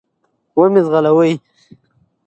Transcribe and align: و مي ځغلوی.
و 0.55 0.59
مي 0.73 0.81
ځغلوی. 0.85 1.31